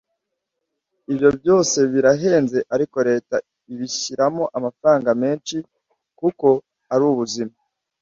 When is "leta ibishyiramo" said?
3.09-4.43